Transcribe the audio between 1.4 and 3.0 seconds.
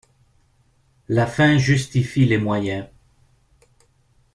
justifie les moyens